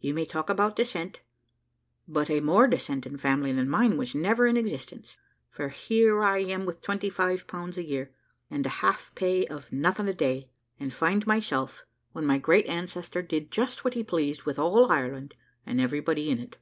You 0.00 0.12
may 0.12 0.26
talk 0.26 0.50
about 0.50 0.76
descent, 0.76 1.22
but 2.06 2.28
a 2.28 2.40
more 2.40 2.66
descending 2.68 3.16
family 3.16 3.52
than 3.52 3.70
mine 3.70 3.96
was 3.96 4.14
never 4.14 4.46
in 4.46 4.58
existence, 4.58 5.16
for 5.48 5.70
here 5.70 6.22
am 6.22 6.60
I 6.60 6.64
with 6.66 6.82
twenty 6.82 7.08
five 7.08 7.46
pounds 7.46 7.78
a 7.78 7.82
year, 7.82 8.12
and 8.50 8.66
a 8.66 8.82
half 8.84 9.14
pay 9.14 9.46
of 9.46 9.70
`nothing 9.70 10.10
a 10.10 10.12
day, 10.12 10.50
and 10.78 10.92
find 10.92 11.26
myself,' 11.26 11.86
when 12.12 12.26
my 12.26 12.36
great 12.36 12.66
ancestor 12.66 13.22
did 13.22 13.50
just 13.50 13.82
what 13.82 13.94
he 13.94 14.02
pleased 14.04 14.42
with 14.42 14.58
all 14.58 14.92
Ireland, 14.92 15.32
and 15.64 15.80
everybody 15.80 16.30
in 16.30 16.38
it. 16.38 16.58